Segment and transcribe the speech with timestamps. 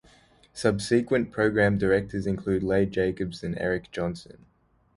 [0.55, 4.47] Subsequent program directors include Leigh Jacobs and Eric Johnson.